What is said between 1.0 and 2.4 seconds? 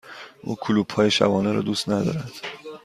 شبانه را دوست ندارد.